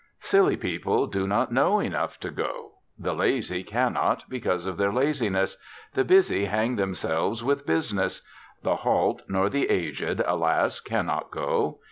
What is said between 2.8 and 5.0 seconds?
The lazy cannot, because of their